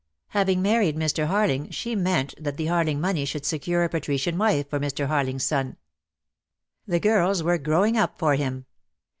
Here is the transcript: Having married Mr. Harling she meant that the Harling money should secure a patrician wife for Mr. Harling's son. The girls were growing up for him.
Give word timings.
Having 0.29 0.63
married 0.63 0.97
Mr. 0.97 1.27
Harling 1.27 1.71
she 1.71 1.95
meant 1.95 2.33
that 2.43 2.57
the 2.57 2.65
Harling 2.65 2.97
money 2.99 3.23
should 3.23 3.45
secure 3.45 3.83
a 3.83 3.89
patrician 3.89 4.35
wife 4.35 4.67
for 4.67 4.79
Mr. 4.79 5.05
Harling's 5.07 5.43
son. 5.45 5.77
The 6.87 6.99
girls 6.99 7.43
were 7.43 7.59
growing 7.59 7.97
up 7.97 8.17
for 8.17 8.33
him. 8.33 8.65